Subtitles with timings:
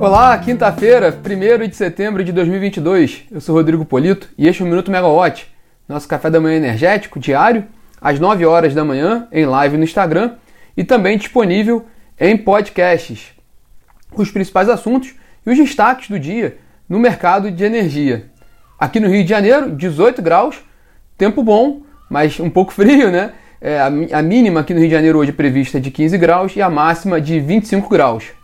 [0.00, 3.24] Olá, quinta-feira, 1 de setembro de 2022.
[3.30, 5.46] Eu sou Rodrigo Polito e este é o Minuto Megawatt,
[5.86, 7.66] nosso café da manhã energético diário,
[8.00, 10.36] às 9 horas da manhã, em live no Instagram
[10.74, 11.84] e também disponível
[12.18, 13.34] em podcasts.
[14.16, 15.14] Os principais assuntos
[15.44, 16.56] e os destaques do dia
[16.88, 18.24] no mercado de energia.
[18.78, 20.64] Aqui no Rio de Janeiro, 18 graus,
[21.18, 23.32] tempo bom, mas um pouco frio, né?
[23.60, 26.62] É, a mínima aqui no Rio de Janeiro hoje é prevista de 15 graus e
[26.62, 28.39] a máxima de 25 graus.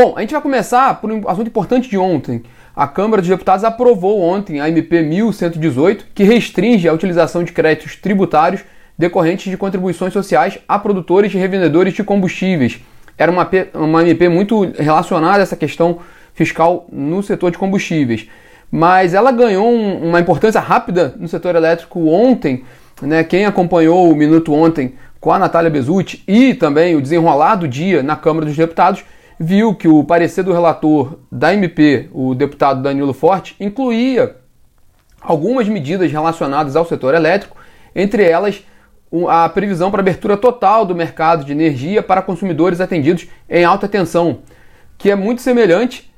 [0.00, 2.44] Bom, a gente vai começar por um assunto importante de ontem.
[2.76, 7.96] A Câmara dos Deputados aprovou ontem a MP 1118, que restringe a utilização de créditos
[7.96, 8.60] tributários
[8.96, 12.78] decorrentes de contribuições sociais a produtores e revendedores de combustíveis.
[13.18, 15.98] Era uma, uma MP muito relacionada a essa questão
[16.32, 18.28] fiscal no setor de combustíveis.
[18.70, 22.62] Mas ela ganhou um, uma importância rápida no setor elétrico ontem.
[23.02, 23.24] Né?
[23.24, 28.00] Quem acompanhou o Minuto ontem com a Natália Bezutti e também o desenrolar do dia
[28.00, 29.02] na Câmara dos Deputados
[29.38, 34.36] viu que o parecer do relator da MP, o deputado Danilo Forte, incluía
[35.20, 37.56] algumas medidas relacionadas ao setor elétrico,
[37.94, 38.64] entre elas
[39.28, 44.40] a previsão para abertura total do mercado de energia para consumidores atendidos em alta tensão,
[44.98, 46.12] que é muito semelhante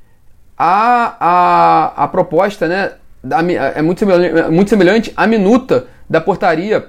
[0.57, 2.91] à, à, à proposta, né,
[3.23, 6.85] da, é muito semelhante, é muito semelhante à minuta da portaria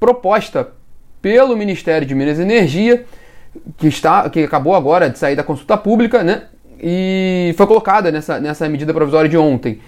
[0.00, 0.68] proposta
[1.20, 3.04] pelo Ministério de Minas e Energia
[3.76, 6.42] que, está, que acabou agora de sair da consulta pública, né?
[6.80, 9.80] E foi colocada nessa, nessa medida provisória de ontem.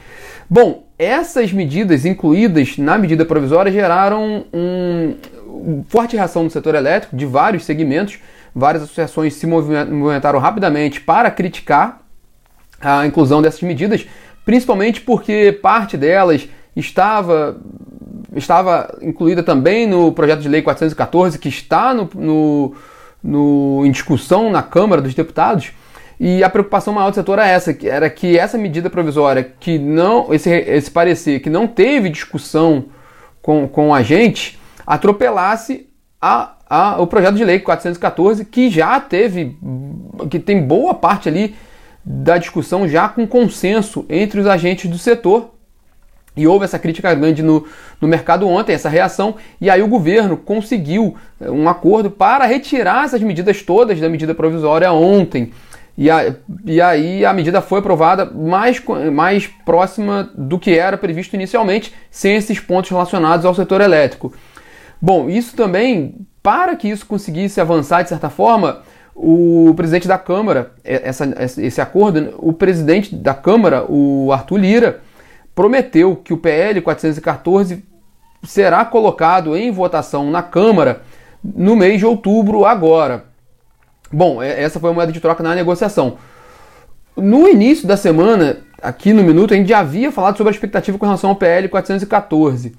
[0.49, 5.17] Bom, essas medidas incluídas na medida provisória geraram um,
[5.89, 8.19] forte reação no setor elétrico de vários segmentos.
[8.55, 12.01] Várias associações se movimentaram rapidamente para criticar
[12.81, 14.07] a inclusão dessas medidas,
[14.45, 17.57] principalmente porque parte delas estava,
[18.35, 22.75] estava incluída também no projeto de lei 414, que está no, no
[23.27, 25.73] no, em discussão na Câmara dos Deputados.
[26.19, 29.79] E a preocupação maior do setor era essa, que era que essa medida provisória, que
[29.79, 32.87] não, esse, esse parecer que não teve discussão
[33.43, 35.89] com, com a gente, atropelasse
[36.21, 39.59] a, a, o projeto de lei 414, que já teve,
[40.31, 41.55] que tem boa parte ali
[42.03, 45.56] da discussão já com consenso entre os agentes do setor
[46.37, 47.67] e houve essa crítica grande no,
[48.01, 53.05] no mercado ontem, essa reação, e aí o governo conseguiu eh, um acordo para retirar
[53.05, 55.53] essas medidas todas da medida provisória ontem.
[55.97, 56.35] E, a,
[56.67, 62.37] e aí a medida foi aprovada mais, mais próxima do que era previsto inicialmente, sem
[62.37, 64.33] esses pontos relacionados ao setor elétrico.
[65.01, 68.83] Bom, isso também, para que isso conseguisse avançar de certa forma,
[69.15, 75.01] o presidente da Câmara, essa, esse acordo, o presidente da Câmara, o Arthur Lira,
[75.57, 77.83] prometeu que o PL 414
[78.45, 81.01] será colocado em votação na Câmara
[81.43, 83.25] no mês de outubro agora.
[84.13, 86.19] Bom, essa foi a moeda de troca na negociação.
[87.17, 90.99] No início da semana, aqui no Minuto, a gente já havia falado sobre a expectativa
[90.99, 92.77] com relação ao PL 414.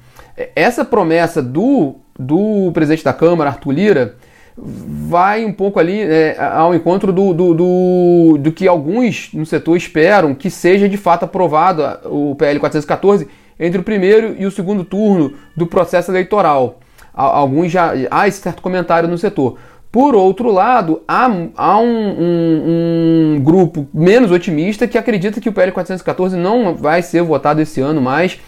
[0.55, 4.15] Essa promessa do, do presidente da Câmara, Arthur Lira,
[4.57, 9.77] vai um pouco ali é, ao encontro do, do, do, do, que alguns no setor
[9.77, 13.27] esperam que seja de fato aprovado o PL 414
[13.59, 16.79] entre o primeiro e o segundo turno do processo eleitoral.
[17.13, 19.57] Alguns já há esse certo comentário no setor.
[19.91, 21.25] Por outro lado, há,
[21.55, 27.01] há um, um, um, grupo menos otimista que acredita que o PL 414 não vai
[27.01, 28.39] ser votado esse ano mais,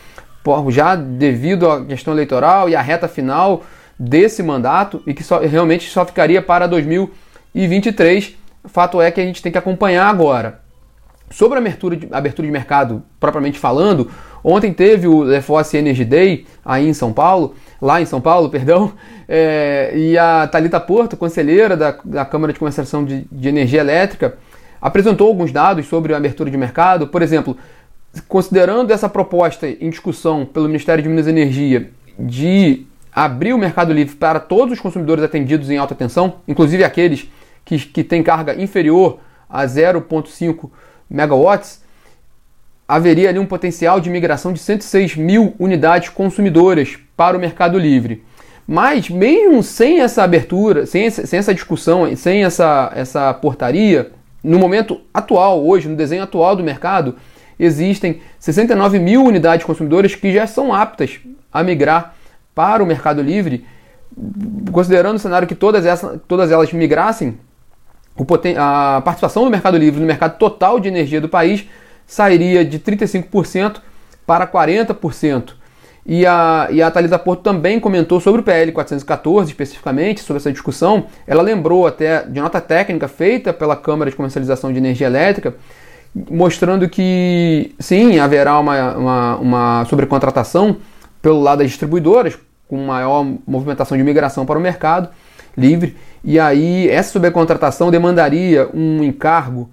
[0.70, 3.64] já devido à questão eleitoral e à reta final
[4.00, 8.36] desse mandato e que só, realmente só ficaria para 2023.
[8.66, 10.62] Fato é que a gente tem que acompanhar agora.
[11.30, 14.10] Sobre a abertura de, abertura de mercado propriamente falando,
[14.44, 18.94] ontem teve o LeFosse Energy Day aí em São Paulo, lá em São Paulo, perdão,
[19.28, 24.38] é, e a Talita Porto, conselheira da, da Câmara de Comercialização de, de Energia Elétrica,
[24.82, 27.08] apresentou alguns dados sobre a abertura de mercado.
[27.08, 27.56] Por exemplo,
[28.28, 33.94] considerando essa proposta em discussão pelo Ministério de Minas e Energia de abrir o Mercado
[33.94, 37.30] Livre para todos os consumidores atendidos em alta tensão, inclusive aqueles
[37.66, 39.20] que, que têm carga inferior
[39.50, 40.70] a 0,5
[41.10, 41.82] megawatts,
[42.88, 48.24] haveria ali um potencial de migração de 106 mil unidades consumidoras para o Mercado Livre.
[48.68, 54.12] Mas mesmo sem essa abertura, sem, essa, sem essa discussão, sem essa, essa portaria,
[54.44, 57.16] no momento atual, hoje, no desenho atual do mercado,
[57.60, 61.20] existem 69 mil unidades consumidoras que já são aptas
[61.52, 62.16] a migrar
[62.60, 63.66] para o Mercado Livre,
[64.74, 67.40] considerando o cenário que todas, essas, todas elas migrassem,
[68.58, 71.66] a participação do Mercado Livre no mercado total de energia do país
[72.06, 73.78] sairia de 35%
[74.28, 75.54] para 40%.
[76.06, 80.52] E a, e a Thalita Porto também comentou sobre o PL 414, especificamente, sobre essa
[80.52, 81.06] discussão.
[81.26, 85.56] Ela lembrou até de nota técnica feita pela Câmara de Comercialização de Energia Elétrica
[86.30, 90.78] mostrando que sim, haverá uma, uma, uma sobrecontratação
[91.22, 92.38] pelo lado das distribuidoras,
[92.70, 95.10] com maior movimentação de migração para o mercado
[95.58, 99.70] livre, e aí essa sobrecontratação demandaria um encargo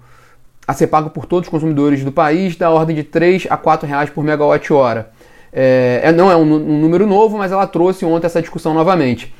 [0.67, 3.87] a ser pago por todos os consumidores do país da ordem de 3 a 4
[3.87, 5.11] reais por megawatt-hora.
[5.53, 9.33] É, é, não é um, um, número novo, mas ela trouxe ontem essa discussão novamente.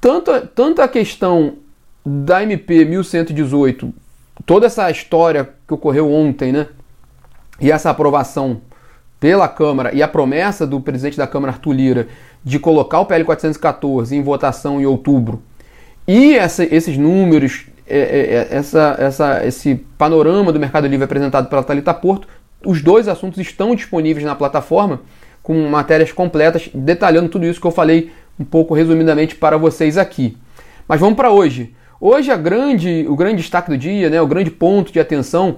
[0.00, 1.54] Tanto, tanto a questão
[2.04, 3.92] da MP 1118,
[4.44, 6.66] toda essa história que ocorreu ontem, né?
[7.60, 8.60] E essa aprovação
[9.18, 12.08] pela Câmara e a promessa do presidente da Câmara, Arthur Lira,
[12.44, 15.42] de colocar o PL 414 em votação em outubro,
[16.08, 21.50] e essa, esses números, é, é, é, essa, essa, esse panorama do Mercado Livre apresentado
[21.50, 22.26] pela Thalita Porto,
[22.64, 25.02] os dois assuntos estão disponíveis na plataforma,
[25.42, 28.10] com matérias completas, detalhando tudo isso que eu falei
[28.40, 30.34] um pouco resumidamente para vocês aqui.
[30.88, 31.74] Mas vamos para hoje.
[32.00, 35.56] Hoje grande, o grande destaque do dia, né, o grande ponto de atenção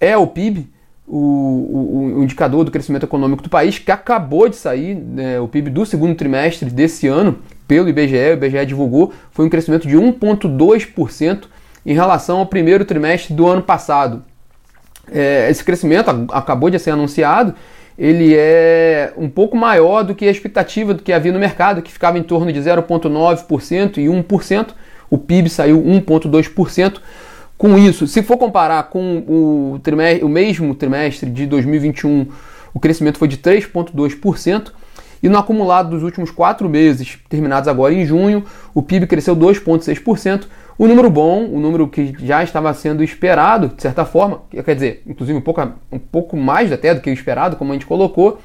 [0.00, 0.66] é o PIB,
[1.06, 5.46] o, o, o, indicador do crescimento econômico do país, que acabou de sair, né, o
[5.46, 9.96] PIB do segundo trimestre desse ano, pelo IBGE, o IBGE divulgou, foi um crescimento de
[9.96, 11.44] 1,2%
[11.84, 14.24] em relação ao primeiro trimestre do ano passado.
[15.12, 17.54] É, esse crescimento acabou de ser anunciado,
[17.98, 21.92] ele é um pouco maior do que a expectativa do que havia no mercado, que
[21.92, 24.68] ficava em torno de 0,9% e 1%.
[25.08, 27.00] O PIB saiu 1,2%.
[27.56, 32.26] Com isso, se for comparar com o, trimestre, o mesmo trimestre de 2021,
[32.72, 34.72] o crescimento foi de 3,2%.
[35.22, 40.44] E no acumulado dos últimos quatro meses, terminados agora em junho, o PIB cresceu 2,6%.
[40.76, 45.02] O número bom, o número que já estava sendo esperado, de certa forma, quer dizer,
[45.06, 48.38] inclusive um pouco, um pouco mais até do que o esperado, como a gente colocou.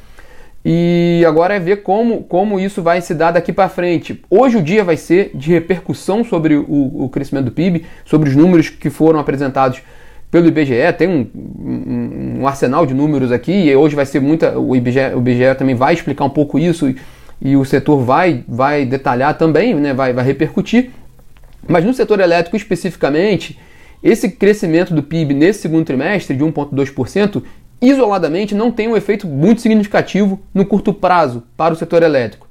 [0.64, 4.22] E agora é ver como, como isso vai se dar daqui para frente.
[4.30, 8.36] Hoje o dia vai ser de repercussão sobre o, o, crescimento do PIB, sobre os
[8.36, 9.82] números que foram apresentados
[10.30, 10.94] pelo IBGE.
[10.98, 14.60] Tem um, um, um, arsenal de números aqui e hoje vai ser muita.
[14.60, 16.98] O IBGE, o IBGE também vai explicar um pouco isso e,
[17.42, 20.92] e o setor vai, vai detalhar também, né, vai, vai repercutir.
[21.68, 23.58] Mas no setor elétrico especificamente,
[24.04, 27.44] esse crescimento do PIB nesse segundo trimestre de 1,2%
[27.82, 32.48] isoladamente não tem um efeito muito significativo no curto prazo para o setor elétrico.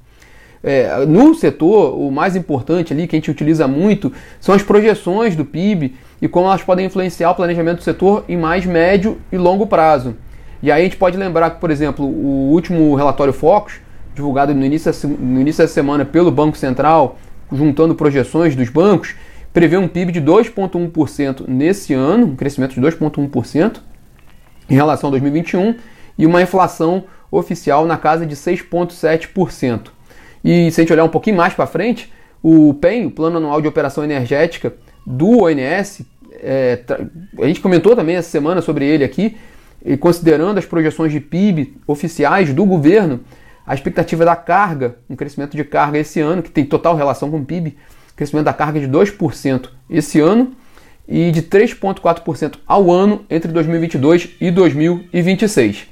[0.61, 4.11] É, no setor, o mais importante ali que a gente utiliza muito
[4.41, 8.35] são as projeções do PIB e como elas podem influenciar o planejamento do setor em
[8.35, 10.15] mais médio e longo prazo.
[10.61, 13.75] E aí a gente pode lembrar que, por exemplo, o último relatório Focus,
[14.13, 17.17] divulgado no início, no início da semana pelo Banco Central,
[17.51, 19.15] juntando projeções dos bancos,
[19.53, 23.77] prevê um PIB de 2,1% nesse ano, um crescimento de 2,1%,
[24.69, 25.75] em relação a 2021
[26.17, 29.87] e uma inflação oficial na casa de 6,7%.
[30.43, 32.11] E se a gente olhar um pouquinho mais para frente,
[32.41, 34.73] o PEN, o Plano Anual de Operação Energética
[35.05, 36.01] do ONS,
[36.41, 36.81] é,
[37.39, 39.37] a gente comentou também essa semana sobre ele aqui,
[39.83, 43.21] e considerando as projeções de PIB oficiais do governo,
[43.65, 47.37] a expectativa da carga, um crescimento de carga esse ano, que tem total relação com
[47.37, 47.77] o PIB,
[48.15, 50.53] crescimento da carga de 2% esse ano
[51.09, 55.87] e de 3,4% ao ano entre 2022 e 2026.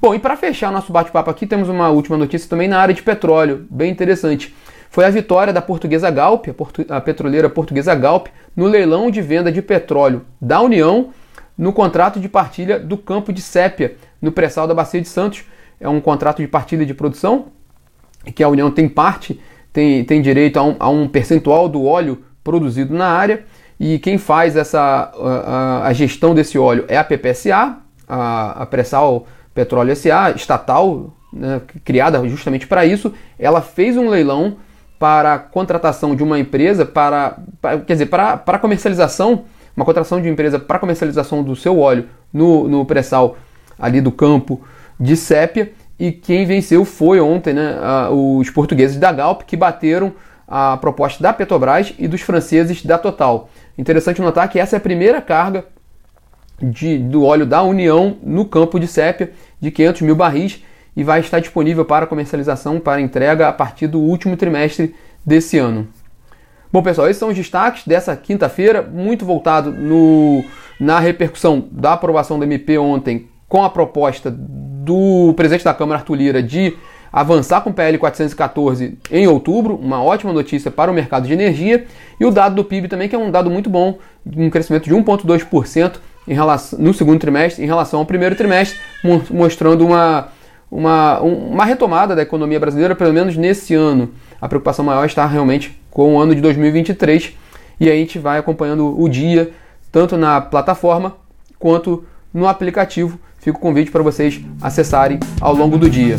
[0.00, 3.02] Bom, e para fechar nosso bate-papo aqui, temos uma última notícia também na área de
[3.02, 4.52] petróleo, bem interessante.
[4.90, 8.26] Foi a vitória da portuguesa Galp, a, portu a petroleira portuguesa Galp,
[8.56, 11.10] no leilão de venda de petróleo da União
[11.56, 15.44] no contrato de partilha do campo de Sépia, no pré-sal da Bacia de Santos.
[15.80, 17.46] É um contrato de partilha de produção,
[18.34, 19.40] que a União tem parte,
[19.72, 23.44] tem, tem direito a um, a um percentual do óleo produzido na área
[23.78, 27.76] e quem faz essa a, a gestão desse óleo é a PPSA,
[28.08, 33.12] a, a Pressal Petróleo SA, estatal, né, criada justamente para isso.
[33.38, 34.56] Ela fez um leilão
[34.98, 39.44] para a contratação de uma empresa para, para quer dizer, para, para comercialização,
[39.76, 43.36] uma contratação de empresa para comercialização do seu óleo no, no pré-sal
[43.78, 44.60] ali do campo
[44.98, 45.72] de Sépia.
[45.98, 47.76] E quem venceu foi ontem né,
[48.10, 50.12] os portugueses da Galp que bateram
[50.48, 53.50] a proposta da Petrobras e dos franceses da Total.
[53.76, 55.66] Interessante notar que essa é a primeira carga
[56.60, 60.64] de, do óleo da União no campo de sépia de 500 mil barris
[60.96, 65.86] e vai estar disponível para comercialização, para entrega a partir do último trimestre desse ano.
[66.72, 70.44] Bom, pessoal, esses são os destaques dessa quinta-feira, muito voltado no,
[70.80, 76.14] na repercussão da aprovação do MP ontem com a proposta do presidente da Câmara, Arthur
[76.14, 76.76] Lira, de
[77.12, 81.86] avançar com o PL 414 em outubro, uma ótima notícia para o mercado de energia,
[82.18, 83.98] e o dado do PIB também, que é um dado muito bom,
[84.36, 85.98] um crescimento de 1,2%
[86.78, 88.78] no segundo trimestre em relação ao primeiro trimestre,
[89.30, 90.28] mostrando uma,
[90.70, 94.10] uma, uma retomada da economia brasileira, pelo menos nesse ano.
[94.40, 97.34] A preocupação maior está realmente com o ano de 2023,
[97.80, 99.52] e a gente vai acompanhando o dia,
[99.90, 101.16] tanto na plataforma
[101.58, 103.18] quanto no aplicativo.
[103.38, 106.18] Fica o convite para vocês acessarem ao longo do dia.